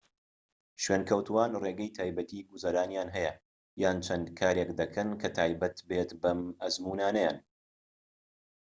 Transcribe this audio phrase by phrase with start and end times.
[0.83, 3.33] شوێنکەوتووان ڕێگەی تایبەتیی گوزەرانیان هەیە
[3.83, 7.37] یان چەند کارێك دەکەن کە تایبەت بێت بەم ئەزموونانەیان